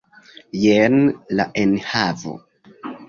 Jen 0.61 0.95
la 1.39 1.45
enhavo! 1.65 2.35